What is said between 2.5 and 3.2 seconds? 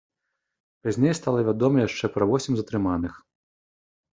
затрыманых.